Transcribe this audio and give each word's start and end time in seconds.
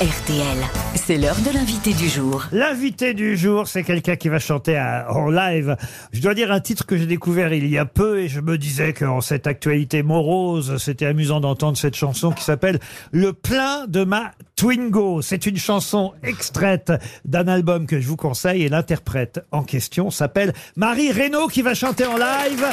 RTL, 0.00 0.58
c'est 0.96 1.16
l'heure 1.16 1.38
de 1.46 1.54
l'invité 1.54 1.92
du 1.92 2.08
jour. 2.08 2.46
L'invité 2.50 3.14
du 3.14 3.36
jour, 3.36 3.68
c'est 3.68 3.84
quelqu'un 3.84 4.16
qui 4.16 4.28
va 4.28 4.40
chanter 4.40 4.76
en 5.08 5.30
live. 5.30 5.76
Je 6.12 6.20
dois 6.20 6.34
dire 6.34 6.50
un 6.50 6.58
titre 6.58 6.84
que 6.84 6.96
j'ai 6.96 7.06
découvert 7.06 7.52
il 7.52 7.68
y 7.68 7.78
a 7.78 7.84
peu 7.84 8.18
et 8.18 8.26
je 8.26 8.40
me 8.40 8.58
disais 8.58 8.92
qu'en 8.92 9.20
cette 9.20 9.46
actualité 9.46 10.02
morose, 10.02 10.78
c'était 10.78 11.06
amusant 11.06 11.38
d'entendre 11.38 11.78
cette 11.78 11.94
chanson 11.94 12.32
qui 12.32 12.42
s'appelle 12.42 12.80
Le 13.12 13.32
plein 13.32 13.86
de 13.86 14.02
ma 14.02 14.32
Twingo. 14.56 15.22
C'est 15.22 15.46
une 15.46 15.58
chanson 15.58 16.12
extraite 16.24 16.92
d'un 17.24 17.46
album 17.46 17.86
que 17.86 18.00
je 18.00 18.08
vous 18.08 18.16
conseille 18.16 18.64
et 18.64 18.68
l'interprète 18.68 19.46
en 19.52 19.62
question 19.62 20.10
s'appelle 20.10 20.54
Marie 20.74 21.12
Reynaud 21.12 21.46
qui 21.46 21.62
va 21.62 21.74
chanter 21.74 22.04
en 22.04 22.16
live. 22.16 22.66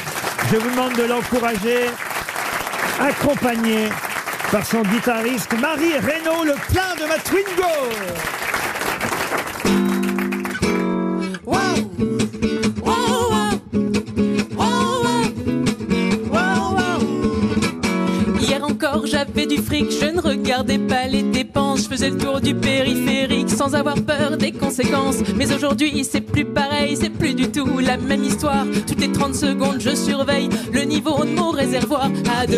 Je 0.52 0.58
vous 0.58 0.72
demande 0.72 0.96
de 0.98 1.04
l'encourager, 1.04 1.86
accompagné 3.00 3.90
par 4.52 4.66
son 4.66 4.82
guitariste 4.82 5.54
Marie 5.60 5.98
Reynaud, 5.98 6.44
le 6.44 6.54
plein 6.72 6.96
de 7.00 7.08
ma 7.08 7.18
Twingo. 7.20 8.51
J'avais 19.06 19.46
du 19.46 19.58
fric, 19.58 19.92
je 19.92 20.06
ne 20.06 20.22
regardais 20.22 20.78
pas 20.78 21.08
les 21.08 21.24
dépenses, 21.24 21.84
je 21.84 21.90
faisais 21.90 22.10
le 22.10 22.18
tour 22.18 22.42
du 22.42 22.54
périphérique 22.54 23.50
sans 23.50 23.74
avoir 23.74 23.96
peur 23.96 24.38
des 24.38 24.52
conséquences. 24.52 25.18
Mais 25.36 25.54
aujourd'hui 25.54 26.04
c'est 26.04 26.22
plus 26.22 26.46
pareil, 26.46 26.98
c'est 27.00 27.10
plus 27.10 27.34
du 27.34 27.50
tout 27.52 27.80
la 27.80 27.98
même 27.98 28.24
histoire. 28.24 28.66
Toutes 28.88 29.00
les 29.00 29.12
30 29.12 29.36
secondes 29.36 29.78
je 29.80 29.96
surveille 29.96 30.50
le 30.72 30.82
niveau 30.82 31.24
de 31.24 31.32
mon 31.32 31.52
réservoir 31.52 32.10
à 32.40 32.46
2 32.48 32.58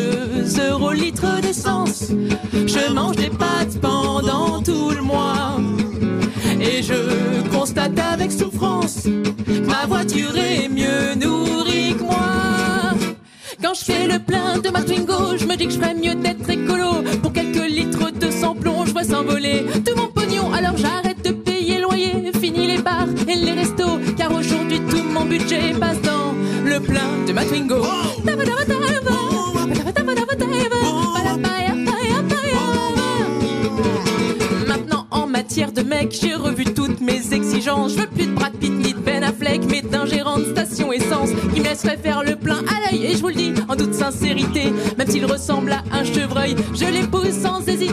euros 0.70 0.92
litre 0.92 1.42
d'essence. 1.42 2.12
Je 2.54 2.94
mange 2.94 3.16
des 3.16 3.30
pâtes 3.30 3.80
pendant 3.82 4.62
tout 4.62 4.92
le 4.92 5.02
mois. 5.02 5.58
Et 6.62 6.82
je 6.82 7.50
constate 7.50 8.00
avec 8.00 8.32
souffrance, 8.32 9.06
ma 9.68 9.86
voiture 9.86 10.36
est 10.38 10.70
mieux 10.70 11.16
nourrie 11.16 11.96
que 11.98 12.04
moi. 12.04 12.53
Quand 13.64 13.74
je 13.74 13.86
fais 13.86 14.08
le 14.08 14.20
plein 14.20 14.58
de 14.60 14.70
ma 14.70 14.82
Twingo, 14.82 15.38
je 15.38 15.46
me 15.46 15.56
dis 15.56 15.68
que 15.68 15.72
je 15.72 15.80
ferais 15.80 15.94
mieux 15.94 16.16
d'être 16.16 16.50
écolo. 16.50 17.02
Pour 17.22 17.32
quelques 17.32 17.66
litres 17.66 18.12
de 18.12 18.30
sans-plomb, 18.30 18.86
je 18.86 18.92
vois 18.92 19.06
s'envoler 19.06 19.66
tout 19.86 19.96
mon 19.96 20.08
pognon. 20.08 20.52
Alors 20.52 20.76
j'arrête 20.76 21.24
de 21.24 21.32
payer 21.32 21.80
loyer, 21.80 22.34
fini 22.42 22.68
les 22.68 22.80
bars 22.80 23.08
et 23.26 23.36
les 23.36 23.54
restos. 23.54 24.00
Car 24.18 24.34
aujourd'hui 24.34 24.82
tout 24.90 25.04
mon 25.04 25.24
budget 25.24 25.74
passe 25.80 26.02
dans 26.02 26.34
le 26.66 26.82
plein 26.82 27.24
de 27.26 27.32
ma 27.32 27.46
Twingo. 27.46 27.82
Maintenant 34.68 35.08
en 35.10 35.26
matière 35.28 35.72
de 35.72 35.84
mec, 35.84 36.14
j'ai 36.22 36.36
revu 36.36 36.66
toutes 36.66 37.00
mes 37.00 37.34
exigences. 37.34 37.94
Je 37.94 38.02
veux 38.02 38.08
plus 38.08 38.26
de 38.26 38.34
Brad 38.34 38.52
Pitt 38.58 38.74
ni 38.74 38.94
de 38.94 39.00
Ben 39.00 39.24
Affleck, 39.24 39.62
mais 39.70 39.82
d'un 39.82 40.06
gérant 40.06 40.38
de 40.38 40.46
station 40.46 40.92
essence 40.92 41.30
qui 41.54 41.62
me 41.62 41.66
laisserait 41.66 41.98
faire 41.98 42.24
le 42.24 42.36
plein 42.36 42.60
à 42.60 42.92
l'œil. 42.92 43.06
Et 43.06 43.16
je 43.16 43.22
vous 43.22 43.30
le 43.30 43.36
dis 43.36 43.53
sincérité, 44.14 44.74
même 44.98 45.08
s'il 45.08 45.26
ressemble 45.26 45.72
à 45.72 45.84
un 45.92 46.04
chevreuil, 46.04 46.56
je 46.74 46.86
l'épouse 46.86 47.34
sans 47.42 47.68
hésiter. 47.68 47.93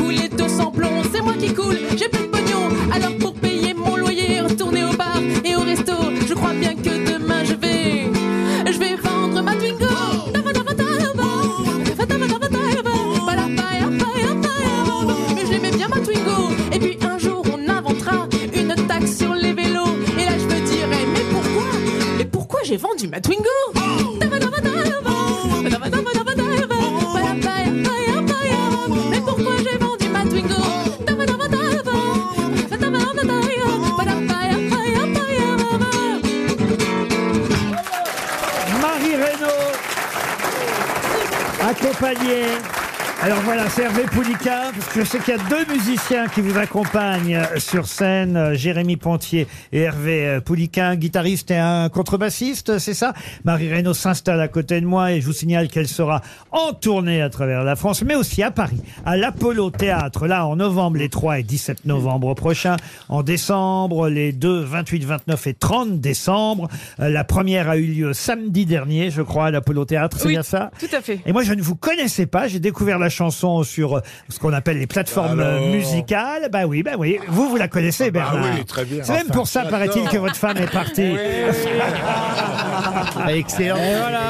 Couler 0.00 0.28
200 0.28 0.70
plombs. 0.72 1.02
C'est 1.12 1.22
moi 1.22 1.34
qui 1.34 1.52
coule, 1.52 1.78
j'ai 1.96 2.08
plus 2.08 2.24
de 2.26 2.28
pognon. 2.28 2.68
Alors 2.92 3.16
pour 3.18 3.34
payer 3.34 3.74
mon 3.74 3.96
loyer, 3.96 4.40
retourner 4.40 4.84
au 4.84 4.92
bar 4.92 5.20
et 5.44 5.54
au 5.56 5.60
resto, 5.60 5.92
je 6.26 6.34
crois 6.34 6.54
bien 6.54 6.74
que 6.74 7.12
demain 7.12 7.44
je 7.44 7.54
vais, 7.54 8.08
je 8.70 8.78
vais 8.78 8.96
vendre 8.96 9.42
ma 9.42 9.54
Twingo. 9.54 9.86
Mais 15.34 15.44
je 15.46 15.50
l'aimais 15.52 15.72
bien 15.72 15.88
ma 15.88 16.00
Twingo. 16.00 16.50
Et 16.72 16.78
puis 16.78 16.98
un 17.06 17.18
jour 17.18 17.44
on 17.52 17.68
inventera 17.68 18.28
une 18.54 18.74
taxe 18.86 19.18
sur 19.18 19.34
les 19.34 19.52
vélos. 19.52 19.96
Et 20.18 20.24
là 20.24 20.32
je 20.38 20.46
me 20.46 20.60
dirais, 20.66 21.06
mais 21.12 21.24
pourquoi? 21.30 21.68
Mais 22.18 22.24
pourquoi 22.24 22.60
j'ai 22.64 22.76
vendu 22.76 23.08
ma 23.08 23.20
Twingo? 23.20 23.79
Alors 43.22 43.40
voilà, 43.42 43.68
c'est 43.68 43.82
Hervé 43.82 44.04
Poulica, 44.04 44.70
parce 44.74 44.94
que 44.94 45.00
je 45.00 45.04
sais 45.04 45.18
qu'il 45.18 45.34
y 45.34 45.38
a 45.38 45.42
deux 45.50 45.70
musiciens 45.74 46.26
qui 46.28 46.40
vous 46.40 46.56
accompagnent 46.56 47.38
sur 47.58 47.86
scène, 47.86 48.54
Jérémy 48.54 48.96
Pontier 48.96 49.46
et 49.72 49.80
Hervé 49.80 50.38
Poulica, 50.42 50.96
guitariste 50.96 51.50
et 51.50 51.58
un 51.58 51.90
contrebassiste, 51.90 52.78
c'est 52.78 52.94
ça? 52.94 53.12
Marie 53.44 53.70
Reynaud 53.70 53.92
s'installe 53.92 54.40
à 54.40 54.48
côté 54.48 54.80
de 54.80 54.86
moi 54.86 55.12
et 55.12 55.20
je 55.20 55.26
vous 55.26 55.34
signale 55.34 55.68
qu'elle 55.68 55.86
sera 55.86 56.22
en 56.50 56.72
tournée 56.72 57.20
à 57.20 57.28
travers 57.28 57.62
la 57.62 57.76
France, 57.76 58.02
mais 58.02 58.14
aussi 58.14 58.42
à 58.42 58.50
Paris, 58.50 58.80
à 59.04 59.18
l'Apollo 59.18 59.68
Théâtre, 59.68 60.26
là 60.26 60.46
en 60.46 60.56
novembre, 60.56 60.96
les 60.96 61.10
3 61.10 61.40
et 61.40 61.42
17 61.42 61.84
novembre 61.84 62.32
prochains, 62.32 62.76
en 63.10 63.22
décembre, 63.22 64.08
les 64.08 64.32
2, 64.32 64.60
28, 64.62 65.04
29 65.04 65.46
et 65.46 65.52
30 65.54 66.00
décembre. 66.00 66.68
Euh, 67.00 67.10
La 67.10 67.24
première 67.24 67.68
a 67.68 67.76
eu 67.76 67.84
lieu 67.84 68.12
samedi 68.14 68.64
dernier, 68.64 69.10
je 69.10 69.20
crois, 69.20 69.46
à 69.46 69.50
l'Apollo 69.50 69.84
Théâtre, 69.84 70.16
c'est 70.18 70.26
Oui, 70.26 70.32
bien 70.32 70.42
ça? 70.42 70.70
tout 70.80 70.86
à 70.96 71.02
fait. 71.02 71.20
et 71.26 71.32
moi, 71.34 71.42
je 71.42 71.52
ne 71.52 71.60
vous 71.60 71.76
connaissais 71.76 72.24
pas. 72.24 72.48
J'ai 72.48 72.60
découvert 72.60 72.98
la 72.98 73.09
chanson 73.10 73.62
sur 73.62 73.98
euh, 73.98 74.00
ce 74.28 74.38
qu'on 74.38 74.52
appelle 74.52 74.78
les 74.78 74.86
plateformes 74.86 75.40
Alors 75.40 75.62
euh, 75.62 75.70
musicales. 75.72 76.48
Bah 76.50 76.64
oui, 76.66 76.82
bah 76.82 76.92
oui. 76.98 77.18
Vous, 77.28 77.48
vous 77.48 77.56
la 77.56 77.68
connaissez, 77.68 78.10
bah 78.10 78.30
Bernard. 78.30 78.54
oui, 78.58 78.64
très 78.64 78.84
bien. 78.84 79.02
C'est 79.04 79.12
même 79.12 79.22
Enfin, 79.28 79.34
pour 79.34 79.48
ça, 79.48 79.64
paraît-il, 79.64 80.08
que 80.08 80.16
votre 80.18 80.36
femme 80.36 80.56
est 80.56 80.70
partie. 80.72 81.14
Excellent. 83.28 83.76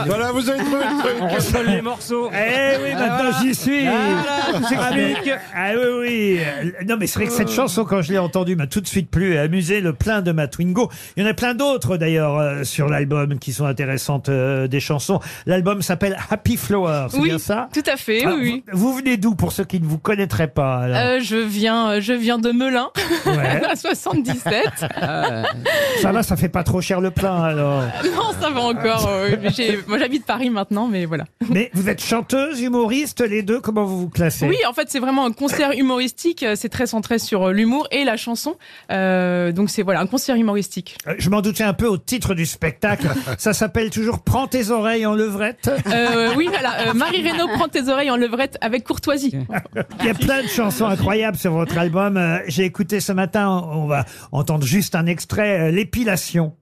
Voilà, 0.07 0.33
vous 0.33 0.49
avez 0.49 0.59
trouvé 0.59 0.79
le 0.85 1.01
truc. 1.03 1.17
On 1.21 1.29
reçoit 1.29 1.63
les 1.63 1.83
morceaux. 1.83 2.31
Eh 2.33 2.77
oui, 2.83 2.95
maintenant 2.95 3.31
j'y 3.43 3.55
suis. 3.55 3.83
Voilà, 3.83 3.95
Ah, 4.55 4.91
mais- 4.95 5.15
s'explique. 5.15 5.33
ah 5.55 5.71
oui, 5.77 5.85
oui. 6.01 6.41
Non, 6.87 6.97
mais 6.99 7.07
c'est 7.07 7.19
vrai 7.19 7.27
que 7.27 7.33
cette 7.33 7.51
chanson, 7.51 7.85
quand 7.85 8.03
je 8.03 8.13
l'ai 8.13 8.19
entendue, 8.19 8.57
m'a 8.57 8.67
tout 8.67 8.81
de 8.81 8.87
suite 8.87 9.11
plu 9.11 9.35
et 9.35 9.39
amusé. 9.39 9.81
Le 9.81 9.93
plein 9.93 10.21
de 10.23 10.33
ma 10.33 10.49
Twingo. 10.49 10.91
Il 11.17 11.23
y 11.23 11.27
en 11.27 11.31
a 11.31 11.35
plein 11.35 11.55
d'autres, 11.55 11.97
d'ailleurs, 11.97 12.39
euh, 12.39 12.65
sur 12.65 12.89
l'album 12.89 13.39
qui 13.39 13.53
sont 13.53 13.65
intéressantes, 13.67 14.29
euh, 14.29 14.67
des 14.67 14.81
chansons. 14.81 15.21
L'album 15.47 15.83
s'appelle 15.83 16.17
Happy 16.31 16.57
Flower. 16.57 17.07
C'est 17.11 17.19
Oui, 17.19 17.29
bien 17.29 17.39
ça? 17.39 17.69
tout 17.73 17.83
à 17.87 17.97
fait, 17.97 18.23
Ah, 18.27 18.33
oui, 18.37 18.63
oui. 18.67 18.70
Vous 18.73 18.95
venez 18.95 19.17
d'où 19.17 19.35
pour 19.35 19.53
ceux 19.53 19.65
qui 19.65 19.81
ne 19.81 19.87
vous 19.87 19.99
connaîtraient 19.99 20.49
pas 20.49 20.79
alors 20.79 20.97
Euh, 20.99 21.19
je 21.21 21.37
viens, 21.37 21.91
euh, 21.91 22.01
je 22.01 22.13
viens 22.13 22.39
de 22.39 22.51
Melun, 22.53 22.89
Ouais. 23.27 23.63
à 23.71 23.77
77. 23.77 24.65
Ça 26.01 26.13
va, 26.13 26.23
ça 26.23 26.37
fait 26.37 26.49
pas 26.49 26.63
trop 26.63 26.81
cher 26.81 27.01
le 27.01 27.11
plein 27.11 27.43
alors. 27.43 27.83
non, 28.15 28.33
ça 28.41 28.51
va 28.51 28.61
encore. 28.61 29.09
euh, 29.09 29.37
j'ai- 29.55 29.79
moi, 29.87 29.99
j'habite 29.99 30.25
Paris 30.25 30.51
maintenant, 30.51 30.87
mais 30.87 31.05
voilà. 31.05 31.25
Mais 31.49 31.71
vous 31.75 31.89
êtes 31.89 32.03
chanteuse, 32.03 32.61
humoriste, 32.61 33.21
les 33.21 33.43
deux, 33.43 33.61
comment 33.61 33.85
vous 33.85 33.99
vous 34.01 34.09
classez? 34.09 34.47
Oui, 34.47 34.57
en 34.69 34.73
fait, 34.73 34.87
c'est 34.91 35.01
vraiment 35.01 35.27
un 35.27 35.33
concert 35.33 35.73
humoristique. 35.73 36.43
euh, 36.43 36.55
C'est 36.57 36.69
très 36.69 36.87
centré 36.87 37.19
sur 37.19 37.49
euh, 37.49 37.53
l'humour 37.53 37.87
et 37.91 38.05
la 38.05 38.17
chanson. 38.17 38.57
Euh, 38.91 39.53
donc, 39.53 39.71
c'est 39.71 39.83
voilà 39.83 40.01
un 40.01 40.07
concert 40.07 40.37
humoristique. 40.37 40.97
Euh, 41.07 41.15
Je 41.19 41.29
m'en 41.31 41.41
doutais 41.41 41.65
un 41.65 41.75
peu 41.75 41.87
au 41.87 41.99
titre 41.99 42.35
du 42.35 42.47
spectacle. 42.47 43.09
Ça 43.39 43.53
s'appelle 43.53 43.91
toujours 43.91 44.21
Prends 44.23 44.47
tes 44.47 44.71
oreilles 44.71 45.07
en 45.07 45.15
levrette. 45.15 45.71
Euh, 45.93 46.31
oui, 46.37 46.49
voilà. 46.51 46.89
euh, 46.89 46.95
Marie 46.95 47.23
Reynaud 47.23 47.49
prend 47.49 47.69
tes 47.69 47.89
oreilles 47.89 48.11
en 48.11 48.17
levrette 48.17 48.59
avec 48.61 48.85
courtoisie. 48.85 49.33
Il 50.01 50.07
y 50.07 50.11
a 50.11 50.15
plein 50.15 50.43
de 50.43 50.49
chansons 50.49 50.87
incroyables 50.87 51.37
sur 51.37 51.53
votre 51.53 51.77
album. 51.79 52.17
Euh, 52.17 52.39
J'ai 52.47 52.65
écouté 52.65 53.01
ce 53.01 53.13
matin, 53.13 53.49
on 53.73 53.87
va 53.87 54.05
entendre 54.33 54.65
juste 54.65 54.95
un 54.95 55.07
extrait, 55.07 55.61
euh, 55.61 55.71
L'épilation. 55.71 56.55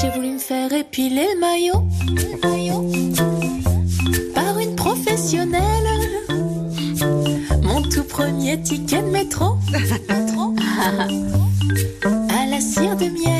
J'ai 0.00 0.10
voulu 0.10 0.32
me 0.32 0.38
faire 0.38 0.72
épiler 0.72 1.26
le 1.34 1.40
maillot, 1.40 1.88
le 2.06 2.48
maillot 2.48 2.90
par 4.34 4.58
une 4.58 4.74
professionnelle. 4.76 5.62
Mon 7.62 7.82
tout 7.82 8.04
premier 8.04 8.60
ticket 8.62 9.02
de 9.02 9.10
métro, 9.10 9.58
métro 9.72 10.54
à 12.04 12.46
la 12.46 12.60
cire 12.60 12.96
de 12.96 13.06
miel. 13.06 13.37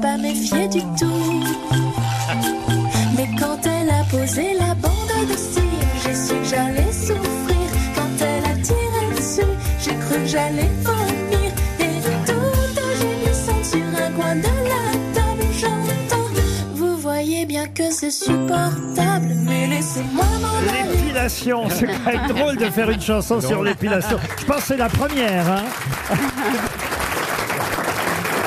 Pas 0.00 0.16
méfiée 0.16 0.68
du 0.68 0.80
tout. 0.80 1.42
Mais 3.16 3.28
quand 3.38 3.58
elle 3.64 3.90
a 3.90 4.04
posé 4.10 4.54
la 4.54 4.74
bande 4.74 5.28
de 5.28 5.36
cire, 5.36 5.62
j'ai 6.02 6.14
su 6.14 6.34
que 6.34 6.44
j'allais 6.44 6.92
souffrir. 6.92 7.68
Quand 7.94 8.24
elle 8.24 8.44
a 8.44 8.54
tiré 8.62 9.16
dessus, 9.16 9.52
j'ai 9.80 9.94
cru 9.94 10.20
que 10.22 10.26
j'allais 10.26 10.70
vomir. 10.82 11.52
Et 11.80 12.00
tout 12.26 12.32
gémissant 13.00 13.64
sur 13.64 13.86
un 14.04 14.10
coin 14.12 14.36
de 14.36 14.42
la 14.42 15.14
table, 15.14 15.46
j'entends. 15.58 16.28
Vous 16.74 16.96
voyez 16.98 17.46
bien 17.46 17.66
que 17.66 17.90
c'est 17.90 18.10
supportable, 18.10 19.34
mais 19.44 19.66
laissez-moi 19.66 20.24
m'en 20.40 20.70
aller. 20.70 20.96
L'épilation, 20.96 21.68
c'est 21.70 21.86
quand 21.86 22.12
même 22.12 22.26
drôle 22.28 22.56
de 22.56 22.70
faire 22.70 22.90
une 22.90 23.02
chanson 23.02 23.40
sur 23.40 23.62
l'épilation. 23.62 24.18
Je 24.38 24.44
pense 24.44 24.58
que 24.58 24.66
c'est 24.68 24.76
la 24.76 24.88
première. 24.88 25.50
Hein 25.50 25.64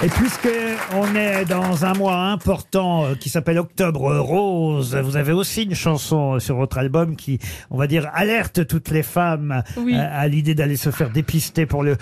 Et 0.04 0.08
puisque 0.10 0.50
on 0.96 1.16
est 1.16 1.46
dans 1.46 1.86
un 1.86 1.94
mois 1.94 2.16
important 2.32 3.06
euh, 3.06 3.16
qui 3.16 3.30
s'appelle 3.30 3.60
Octobre 3.60 4.18
Rose, 4.18 4.96
vous 4.96 5.16
avez 5.16 5.32
aussi 5.32 5.64
une 5.64 5.76
chanson 5.76 6.40
sur 6.40 6.56
votre 6.56 6.80
album 6.80 7.16
qui, 7.16 7.38
on 7.70 7.78
va 7.78 7.86
dire, 7.86 8.10
alerte 8.16 8.66
toutes 8.66 8.90
les 8.90 9.04
femmes 9.04 9.62
Oui. 9.78 9.96
euh, 9.96 10.00
à 10.12 10.28
l'idée 10.28 10.56
d'aller 10.56 10.76
se 10.76 10.90
faire 10.90 11.12
dépister 11.12 11.68
pour 11.68 11.84
le, 11.84 11.98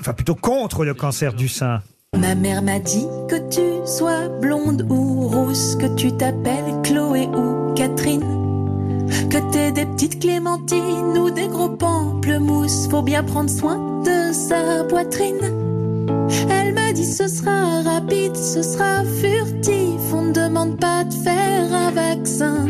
enfin 0.00 0.14
plutôt 0.14 0.34
contre 0.34 0.86
le 0.86 0.94
cancer 0.94 1.34
du 1.34 1.48
sein. 1.48 1.82
Ma 2.18 2.34
mère 2.34 2.62
m'a 2.62 2.78
dit 2.78 3.06
que 3.28 3.36
tu 3.50 3.86
sois 3.86 4.28
blonde 4.40 4.86
ou 4.88 5.28
rousse, 5.28 5.76
que 5.76 5.94
tu 5.96 6.12
t'appelles 6.16 6.80
Chloé 6.82 7.26
ou 7.26 7.74
Catherine, 7.74 8.22
que 9.28 9.50
t'aies 9.52 9.72
des 9.72 9.84
petites 9.84 10.18
clémentines 10.20 11.18
ou 11.18 11.28
des 11.30 11.48
gros 11.48 11.70
pamplemousses, 11.70 12.88
faut 12.88 13.02
bien 13.02 13.22
prendre 13.22 13.50
soin 13.50 14.00
de 14.02 14.32
sa 14.32 14.84
poitrine. 14.84 15.63
Elle 16.50 16.74
m'a 16.74 16.92
dit 16.92 17.06
ce 17.06 17.28
sera 17.28 17.82
rapide, 17.82 18.36
ce 18.36 18.62
sera 18.62 19.02
furtif, 19.20 20.00
on 20.12 20.22
ne 20.22 20.32
demande 20.32 20.78
pas 20.78 21.04
de 21.04 21.12
faire 21.12 21.72
un 21.72 21.90
vaccin, 21.90 22.66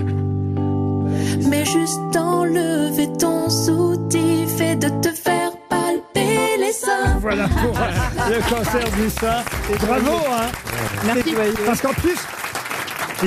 mais 1.49 1.64
juste 1.64 2.16
enlever 2.16 3.08
ton 3.19 3.49
soutif 3.49 4.61
et 4.61 4.76
de 4.76 4.88
te 5.00 5.08
faire 5.08 5.52
palper 5.69 6.56
les 6.58 6.72
seins. 6.72 7.19
Voilà 7.20 7.49
pour 7.49 7.72
le 8.28 8.40
cancer 8.49 8.84
du 8.93 9.11
sein. 9.11 9.43
Et 9.72 9.76
bravo, 9.87 10.16
hein 10.31 10.50
Merci. 11.06 11.34
Parce 11.66 11.81
qu'en 11.81 11.93
plus, 11.94 12.19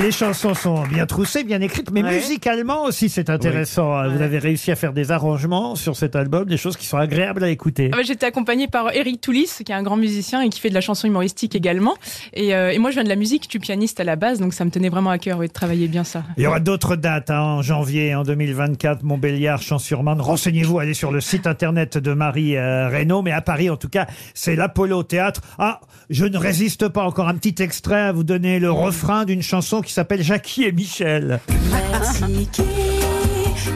les 0.02 0.12
chansons 0.12 0.54
sont 0.54 0.82
bien 0.84 1.06
troussées, 1.06 1.44
bien 1.44 1.60
écrites, 1.60 1.90
mais 1.90 2.02
musicalement 2.02 2.84
aussi 2.84 3.08
c'est 3.08 3.30
intéressant. 3.30 4.08
Vous 4.08 4.22
avez 4.22 4.38
réussi 4.38 4.70
à 4.70 4.76
faire 4.76 4.92
des 4.92 5.10
arrangements 5.10 5.74
sur 5.74 5.96
cet 5.96 6.14
album, 6.14 6.46
des 6.46 6.56
choses 6.56 6.76
qui 6.76 6.86
sont 6.86 6.98
agréables 6.98 7.42
à 7.42 7.50
écouter. 7.50 7.90
Ah 7.92 7.96
bah, 7.96 8.02
J'étais 8.04 8.26
accompagnée 8.26 8.68
par 8.68 8.94
Eric 8.94 9.20
Toulis, 9.20 9.50
qui 9.64 9.72
est 9.72 9.74
un 9.74 9.82
grand 9.82 9.96
musicien 9.96 10.40
et 10.42 10.48
qui 10.48 10.60
fait 10.60 10.68
de 10.68 10.74
la 10.74 10.80
chanson 10.80 11.08
humoristique 11.08 11.54
également. 11.54 11.94
Et, 12.32 12.54
euh, 12.54 12.70
et 12.70 12.78
moi, 12.78 12.90
je 12.90 12.96
viens 12.96 13.04
de 13.04 13.08
la 13.08 13.16
musique, 13.16 13.44
je 13.44 13.50
suis 13.50 13.58
pianiste 13.58 13.98
à 14.00 14.04
la 14.04 14.16
base, 14.16 14.38
donc 14.38 14.54
ça 14.54 14.64
me 14.64 14.70
tenait 14.70 14.88
vraiment 14.88 15.10
à 15.10 15.18
cœur 15.18 15.38
oui, 15.38 15.48
de 15.48 15.52
travailler 15.52 15.88
bien 15.88 16.04
ça. 16.04 16.22
Il 16.36 16.44
y 16.44 16.46
aura 16.46 16.60
d'autres 16.60 16.96
dates 16.96 17.30
hein, 17.30 17.40
en 17.40 17.62
janvier, 17.62 18.14
en 18.14 18.22
2024, 18.22 19.02
Montbéliard, 19.02 19.62
Champs-sur-Marne. 19.62 20.20
Renseignez-vous, 20.20 20.78
allez 20.78 20.94
sur 20.94 21.12
le 21.12 21.20
site 21.20 21.46
internet 21.46 21.98
de 21.98 22.12
Marie 22.12 22.56
euh, 22.56 22.88
Reynaud. 22.88 23.22
Mais 23.22 23.32
à 23.32 23.40
Paris, 23.40 23.70
en 23.70 23.76
tout 23.76 23.88
cas, 23.88 24.06
c'est 24.34 24.54
l'Apollo 24.54 25.02
Théâtre. 25.02 25.40
Ah, 25.58 25.80
je 26.10 26.24
ne 26.24 26.38
résiste 26.38 26.88
pas 26.88 27.02
encore 27.02 27.28
un 27.28 27.34
petit 27.34 27.62
extrait 27.62 28.00
à 28.00 28.12
vous 28.12 28.24
donner 28.24 28.58
le 28.58 28.70
refrain 28.70 29.24
d'une 29.24 29.42
chanson 29.42 29.82
qui 29.82 29.87
s'appelle 29.94 30.22
Jackie 30.22 30.64
et 30.64 30.72
Michel. 30.72 31.40
Merci 31.70 32.48
qui, 32.52 32.62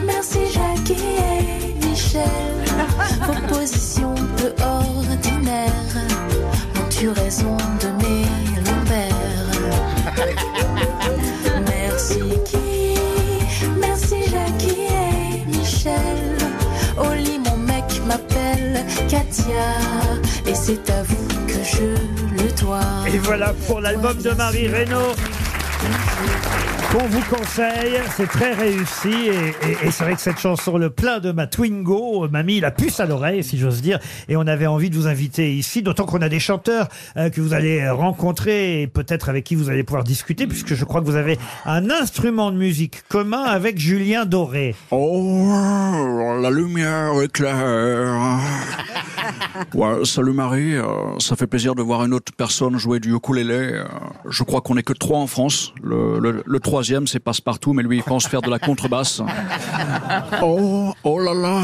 merci 0.04 0.38
Jackie 0.52 0.92
et 0.94 1.86
Michel. 1.86 2.22
Vos 3.26 3.48
positions 3.54 4.14
peu 4.36 4.52
ordinaires 4.62 5.72
ont 6.76 7.02
eu 7.02 7.08
raison 7.08 7.56
de 7.80 7.88
mes 8.02 8.24
lombaires. 8.64 9.12
Merci 11.66 12.20
qui, 12.44 12.98
merci 13.80 14.16
Jackie 14.30 14.82
et 14.82 15.44
Michel. 15.46 16.38
Au 16.98 17.14
lit 17.14 17.38
mon 17.38 17.56
mec 17.56 17.84
m'appelle 18.06 18.84
Katia 19.08 19.72
et 20.46 20.54
c'est 20.54 20.90
à 20.90 21.02
vous 21.02 21.28
que 21.46 21.62
je 21.64 22.42
le 22.42 22.60
dois. 22.60 22.80
Et 23.12 23.18
voilà 23.18 23.54
pour 23.66 23.80
l'album 23.80 24.16
de 24.18 24.30
Marie 24.30 24.68
Reynaud. 24.68 25.14
Thank 25.82 26.06
you. 26.06 26.11
Qu'on 26.92 27.06
vous 27.06 27.22
conseille, 27.34 27.98
c'est 28.14 28.28
très 28.28 28.52
réussi 28.52 29.28
et, 29.28 29.90
c'est 29.90 30.04
vrai 30.04 30.14
que 30.14 30.20
cette 30.20 30.38
chanson, 30.38 30.76
le 30.76 30.90
plein 30.90 31.20
de 31.20 31.32
ma 31.32 31.46
Twingo, 31.46 32.28
m'a 32.28 32.42
mis 32.42 32.60
la 32.60 32.70
puce 32.70 33.00
à 33.00 33.06
l'oreille, 33.06 33.42
si 33.42 33.56
j'ose 33.56 33.80
dire, 33.80 33.98
et 34.28 34.36
on 34.36 34.46
avait 34.46 34.66
envie 34.66 34.90
de 34.90 34.96
vous 34.96 35.06
inviter 35.06 35.54
ici, 35.54 35.82
d'autant 35.82 36.04
qu'on 36.04 36.20
a 36.20 36.28
des 36.28 36.38
chanteurs 36.38 36.88
euh, 37.16 37.30
que 37.30 37.40
vous 37.40 37.54
allez 37.54 37.88
rencontrer 37.88 38.82
et 38.82 38.86
peut-être 38.88 39.30
avec 39.30 39.44
qui 39.44 39.54
vous 39.54 39.70
allez 39.70 39.84
pouvoir 39.84 40.04
discuter, 40.04 40.46
puisque 40.46 40.74
je 40.74 40.84
crois 40.84 41.00
que 41.00 41.06
vous 41.06 41.16
avez 41.16 41.38
un 41.64 41.88
instrument 41.88 42.50
de 42.50 42.58
musique 42.58 43.08
commun 43.08 43.42
avec 43.42 43.78
Julien 43.78 44.26
Doré. 44.26 44.74
Oh, 44.90 46.38
la 46.42 46.50
lumière 46.50 47.22
éclaire. 47.22 48.38
Ouais, 49.74 50.04
salut 50.04 50.32
Marie, 50.32 50.76
euh, 50.76 50.84
ça 51.18 51.36
fait 51.36 51.46
plaisir 51.46 51.74
de 51.74 51.82
voir 51.82 52.04
une 52.04 52.14
autre 52.14 52.32
personne 52.36 52.76
jouer 52.78 53.00
du 53.00 53.14
ukulélé. 53.14 53.54
Euh, 53.54 53.84
je 54.28 54.42
crois 54.42 54.60
qu'on 54.60 54.76
est 54.76 54.82
que 54.82 54.92
trois 54.92 55.18
en 55.18 55.26
France. 55.26 55.72
Le- 56.20 56.42
le 56.44 56.60
troisième, 56.60 57.06
c'est 57.06 57.20
Passepartout, 57.20 57.72
mais 57.72 57.82
lui, 57.82 57.98
il 57.98 58.02
pense 58.02 58.26
faire 58.26 58.42
de 58.42 58.50
la 58.50 58.58
contrebasse. 58.58 59.20
Oh, 60.42 60.92
oh 61.04 61.18
là 61.18 61.34
là. 61.34 61.60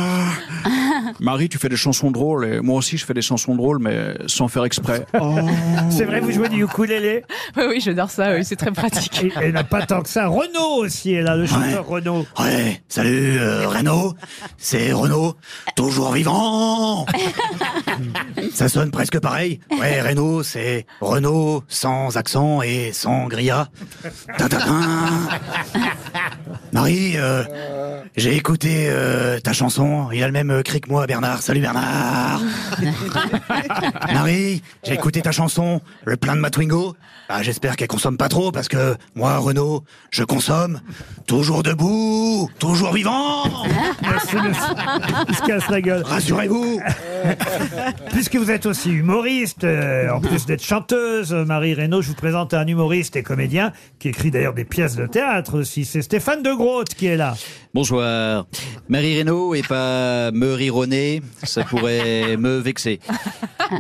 Marie, 1.21 1.49
tu 1.49 1.59
fais 1.59 1.69
des 1.69 1.77
chansons 1.77 2.11
drôles, 2.11 2.45
et 2.47 2.61
moi 2.61 2.77
aussi, 2.77 2.97
je 2.97 3.05
fais 3.05 3.15
des 3.15 3.23
chansons 3.23 3.55
drôles, 3.55 3.79
mais 3.79 4.15
sans 4.27 4.49
faire 4.49 4.65
exprès. 4.65 5.05
Oh. 5.21 5.37
C'est 5.91 6.05
vrai, 6.05 6.21
vous 6.21 6.31
jouez 6.33 6.49
du 6.49 6.63
ukulélé 6.65 7.25
Oui, 7.57 7.65
oui, 7.69 7.81
j'adore 7.81 8.11
ça, 8.11 8.33
oui, 8.35 8.45
c'est 8.45 8.57
très 8.57 8.71
pratique. 8.73 9.23
et, 9.23 9.47
et 9.49 9.53
n'a 9.53 9.65
pas 9.65 9.85
tant 9.87 10.03
que 10.03 10.09
ça. 10.09 10.27
Renaud 10.29 10.83
aussi 10.85 11.13
est 11.15 11.23
là, 11.23 11.37
le 11.37 11.47
chanteur 11.47 11.87
Renaud. 11.87 12.27
Ouais, 12.39 12.81
salut 12.89 13.39
euh, 13.39 13.69
Renaud, 13.69 14.15
c'est 14.57 14.93
Renaud, 14.93 15.35
toujours 15.77 16.13
vivant. 16.13 17.07
Ça 18.53 18.69
sonne 18.69 18.91
presque 18.91 19.19
pareil. 19.19 19.61
Ouais, 19.71 20.01
Renaud, 20.01 20.43
c'est 20.43 20.87
Renaud 21.01 21.65
sans 21.69 22.17
accent 22.17 22.63
et 22.63 22.93
sans 22.93 23.27
grilla. 23.29 23.69
Ta-ta-ta. 24.37 24.67
Marie, 26.79 27.15
euh, 27.17 27.43
j'ai 28.17 28.37
écouté 28.37 28.87
euh, 28.89 29.41
ta 29.41 29.53
chanson. 29.53 30.11
Il 30.13 30.23
a 30.23 30.27
le 30.27 30.33
même 30.33 30.51
euh, 30.51 30.63
cri 30.63 30.81
que 30.81 30.89
moi, 30.89 31.07
Bernard. 31.09 31.43
Salut 31.43 31.61
Bernard. 31.61 32.41
Marie, 34.13 34.63
j'ai 34.85 34.95
écouté 34.95 35.21
ta 35.23 35.33
chanson, 35.33 35.81
le 36.05 36.17
plein 36.17 36.37
de 36.37 36.41
ma 36.41 36.51
Twingo. 36.51 36.95
Bah, 37.29 37.43
j'espère 37.43 37.77
qu'elle 37.77 37.89
consomme 37.89 38.17
pas 38.17 38.29
trop 38.29 38.51
parce 38.51 38.69
que 38.69 38.97
moi, 39.15 39.37
Renaud, 39.37 39.85
je 40.11 40.25
consomme. 40.25 40.81
Toujours 41.27 41.63
debout, 41.63 42.49
toujours 42.59 42.93
vivant. 42.93 43.45
Merci, 44.01 44.37
monsieur. 44.37 44.75
Il 45.29 45.35
se 45.35 45.43
casse 45.43 45.69
la 45.69 45.81
gueule. 45.83 46.03
Rassurez-vous. 46.03 46.81
Puisque 48.13 48.37
vous 48.37 48.51
êtes 48.51 48.65
aussi 48.65 48.91
humoriste, 48.91 49.65
euh, 49.65 50.11
en 50.11 50.21
plus 50.21 50.47
d'être 50.47 50.65
chanteuse, 50.65 51.33
Marie 51.35 51.75
Reynaud, 51.75 52.01
je 52.01 52.09
vous 52.09 52.15
présente 52.15 52.55
un 52.55 52.67
humoriste 52.67 53.15
et 53.17 53.23
comédien 53.23 53.73
qui 53.99 54.09
écrit 54.09 54.31
d'ailleurs 54.31 54.55
des 54.55 54.65
pièces 54.65 54.97
de 54.97 55.07
théâtre 55.07 55.59
aussi. 55.59 55.85
C'est 55.85 56.03
Stéphane 56.03 56.43
de 56.43 56.53
Qui 56.97 57.07
est 57.07 57.17
là. 57.17 57.35
Bonsoir. 57.73 58.47
Marie 58.89 59.17
Reynaud 59.17 59.55
et 59.55 59.63
pas 59.63 60.31
me 60.33 60.53
rironner, 60.53 61.23
ça 61.43 61.65
pourrait 61.65 62.37
me 62.39 62.59
vexer. 62.59 63.01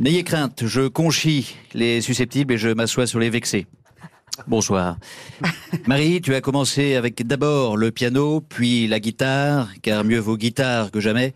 N'ayez 0.01 0.25
crainte, 0.25 0.67
je 0.67 0.89
conchis 0.89 1.55
les 1.75 2.01
susceptibles 2.01 2.55
et 2.55 2.59
je 2.59 2.71
m'assois 2.71 3.07
sur 3.07 3.19
les 3.19 3.29
vexés. 3.29 3.67
Bonsoir. 4.47 4.97
Marie, 5.87 6.23
tu 6.23 6.35
as 6.35 6.41
commencé 6.41 6.95
avec 6.95 7.27
d'abord 7.27 7.77
le 7.77 7.91
piano, 7.91 8.41
puis 8.41 8.87
la 8.87 9.01
guitare, 9.01 9.69
car 9.83 10.03
mieux 10.03 10.19
vaut 10.19 10.39
guitare 10.39 10.91
que 10.91 11.01
jamais. 11.01 11.35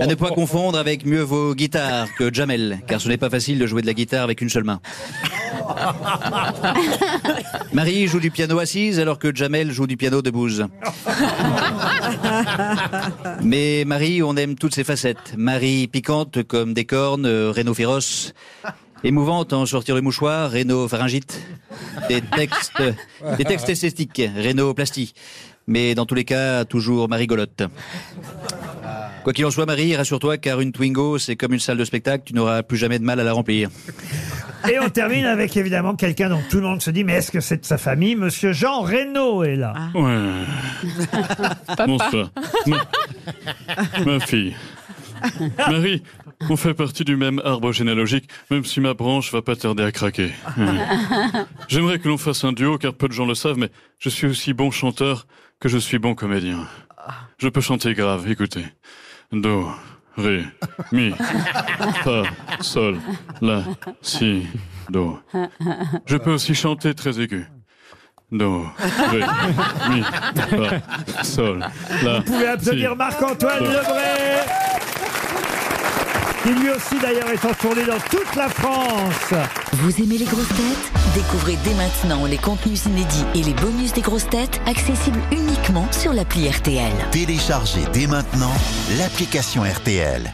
À 0.00 0.06
ne 0.06 0.14
pas 0.14 0.30
confondre 0.30 0.78
avec 0.78 1.04
mieux 1.06 1.22
vaut 1.22 1.54
guitare 1.54 2.08
que 2.16 2.32
Jamel, 2.32 2.80
car 2.86 3.00
ce 3.00 3.08
n'est 3.08 3.16
pas 3.16 3.30
facile 3.30 3.58
de 3.58 3.66
jouer 3.66 3.82
de 3.82 3.86
la 3.86 3.94
guitare 3.94 4.24
avec 4.24 4.40
une 4.40 4.48
seule 4.48 4.64
main. 4.64 4.80
Marie 7.72 8.06
joue 8.06 8.20
du 8.20 8.30
piano 8.30 8.58
assise 8.58 9.00
alors 9.00 9.18
que 9.18 9.34
Jamel 9.34 9.72
joue 9.72 9.86
du 9.86 9.96
piano 9.96 10.22
de 10.22 10.30
bouse. 10.30 10.66
Mais 13.42 13.84
Marie, 13.86 14.22
on 14.22 14.36
aime 14.36 14.54
toutes 14.56 14.74
ses 14.74 14.84
facettes. 14.84 15.34
Marie 15.36 15.88
piquante 15.88 16.42
comme 16.42 16.74
des 16.74 16.84
cornes, 16.84 17.26
euh, 17.26 17.52
Renaud 17.54 17.74
féroce. 17.74 18.34
Émouvante 19.02 19.54
en 19.54 19.64
sortir 19.64 19.94
le 19.94 20.02
mouchoir, 20.02 20.50
Renaud 20.50 20.86
pharyngite. 20.86 21.40
Des 22.08 22.20
textes, 22.20 22.82
des 23.38 23.44
textes 23.44 23.70
esthétiques, 23.70 24.22
Renaud 24.36 24.74
plastie. 24.74 25.14
Mais 25.70 25.94
dans 25.94 26.04
tous 26.04 26.16
les 26.16 26.24
cas, 26.24 26.64
toujours 26.64 27.08
Marie 27.08 27.28
golotte. 27.28 27.62
Quoi 29.22 29.32
qu'il 29.32 29.46
en 29.46 29.52
soit, 29.52 29.66
Marie, 29.66 29.94
rassure-toi, 29.94 30.36
car 30.36 30.60
une 30.60 30.72
Twingo, 30.72 31.16
c'est 31.18 31.36
comme 31.36 31.52
une 31.52 31.60
salle 31.60 31.76
de 31.76 31.84
spectacle, 31.84 32.24
tu 32.26 32.34
n'auras 32.34 32.64
plus 32.64 32.76
jamais 32.76 32.98
de 32.98 33.04
mal 33.04 33.20
à 33.20 33.24
la 33.24 33.32
remplir. 33.32 33.70
Et 34.68 34.80
on 34.80 34.88
termine 34.88 35.26
avec 35.26 35.56
évidemment 35.56 35.94
quelqu'un 35.94 36.28
dont 36.28 36.40
tout 36.50 36.56
le 36.56 36.64
monde 36.64 36.82
se 36.82 36.90
dit 36.90 37.04
mais 37.04 37.14
est-ce 37.14 37.30
que 37.30 37.40
c'est 37.40 37.58
de 37.58 37.64
sa 37.64 37.78
famille? 37.78 38.16
Monsieur 38.16 38.52
Jean 38.52 38.80
Reno 38.80 39.44
est 39.44 39.54
là. 39.54 39.74
Ouais. 39.94 40.44
Bonsoir. 41.86 42.32
Ma, 42.66 42.84
ma 44.04 44.20
fille. 44.20 44.56
Marie, 45.58 46.02
on 46.48 46.56
fait 46.56 46.74
partie 46.74 47.04
du 47.04 47.16
même 47.16 47.40
arbre 47.44 47.72
généalogique, 47.72 48.28
même 48.50 48.64
si 48.64 48.80
ma 48.80 48.94
branche 48.94 49.32
va 49.32 49.42
pas 49.42 49.56
tarder 49.56 49.82
à 49.82 49.92
craquer. 49.92 50.30
J'aimerais 51.68 51.98
que 51.98 52.08
l'on 52.08 52.18
fasse 52.18 52.44
un 52.44 52.52
duo, 52.52 52.78
car 52.78 52.94
peu 52.94 53.08
de 53.08 53.12
gens 53.12 53.26
le 53.26 53.34
savent, 53.34 53.58
mais 53.58 53.70
je 53.98 54.08
suis 54.08 54.26
aussi 54.26 54.52
bon 54.52 54.70
chanteur 54.70 55.26
que 55.58 55.68
je 55.68 55.78
suis 55.78 55.98
bon 55.98 56.14
comédien. 56.14 56.66
Je 57.38 57.48
peux 57.48 57.60
chanter 57.60 57.94
grave, 57.94 58.30
écoutez. 58.30 58.64
Do, 59.32 59.70
ré, 60.16 60.44
mi, 60.92 61.12
fa, 62.02 62.22
sol, 62.60 62.98
la, 63.40 63.62
si, 64.02 64.46
do. 64.88 65.18
Je 66.06 66.16
peux 66.16 66.32
aussi 66.32 66.54
chanter 66.54 66.94
très 66.94 67.20
aigu. 67.20 67.46
Do, 68.32 68.64
ré, 69.10 69.20
mi, 69.90 70.02
fa, 70.02 71.22
sol, 71.24 71.66
la. 72.02 72.18
Vous 72.18 72.24
pouvez 72.24 72.46
applaudir 72.48 72.90
si, 72.90 72.96
Marc-Antoine. 72.96 73.64
Lebray 73.64 74.69
qui 76.42 76.50
lui 76.50 76.70
aussi 76.70 76.98
d'ailleurs 77.00 77.30
est 77.30 77.44
en 77.44 77.54
tournée 77.54 77.84
dans 77.84 77.98
toute 77.98 78.34
la 78.36 78.48
France. 78.48 79.34
Vous 79.74 80.00
aimez 80.02 80.18
les 80.18 80.24
grosses 80.24 80.48
têtes? 80.48 80.92
Découvrez 81.14 81.56
dès 81.64 81.74
maintenant 81.74 82.24
les 82.26 82.38
contenus 82.38 82.84
inédits 82.86 83.24
et 83.34 83.42
les 83.42 83.54
bonus 83.54 83.92
des 83.92 84.00
grosses 84.00 84.28
têtes 84.28 84.60
accessibles 84.66 85.20
uniquement 85.32 85.86
sur 85.92 86.12
l'appli 86.12 86.48
RTL. 86.48 86.92
Téléchargez 87.10 87.84
dès 87.92 88.06
maintenant 88.06 88.52
l'application 88.98 89.62
RTL. 89.62 90.32